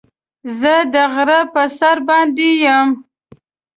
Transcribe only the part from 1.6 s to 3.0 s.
سر باندې يم.